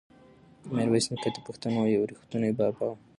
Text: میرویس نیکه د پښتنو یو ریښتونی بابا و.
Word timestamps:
میرویس 0.75 1.05
نیکه 1.11 1.29
د 1.33 1.37
پښتنو 1.47 1.81
یو 1.95 2.07
ریښتونی 2.11 2.51
بابا 2.59 2.85
و. 2.91 2.97